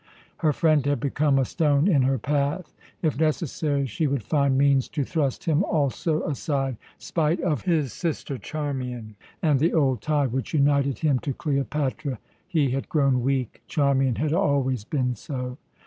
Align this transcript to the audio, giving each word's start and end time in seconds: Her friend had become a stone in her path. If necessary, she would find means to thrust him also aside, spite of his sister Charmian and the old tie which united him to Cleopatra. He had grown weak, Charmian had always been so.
Her 0.37 0.51
friend 0.51 0.83
had 0.87 0.99
become 0.99 1.37
a 1.37 1.45
stone 1.45 1.87
in 1.87 2.01
her 2.01 2.17
path. 2.17 2.73
If 3.03 3.19
necessary, 3.19 3.85
she 3.85 4.07
would 4.07 4.23
find 4.23 4.57
means 4.57 4.87
to 4.89 5.03
thrust 5.03 5.43
him 5.45 5.63
also 5.63 6.23
aside, 6.25 6.77
spite 6.97 7.39
of 7.41 7.65
his 7.65 7.93
sister 7.93 8.39
Charmian 8.39 9.13
and 9.43 9.59
the 9.59 9.75
old 9.75 10.01
tie 10.01 10.25
which 10.25 10.55
united 10.55 10.97
him 10.97 11.19
to 11.19 11.33
Cleopatra. 11.33 12.17
He 12.47 12.71
had 12.71 12.89
grown 12.89 13.21
weak, 13.21 13.61
Charmian 13.67 14.15
had 14.15 14.33
always 14.33 14.83
been 14.83 15.13
so. 15.13 15.59